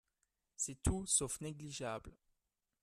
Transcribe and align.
C’est 0.55 0.81
tout 0.81 1.05
sauf 1.05 1.39
négligeable 1.41 2.17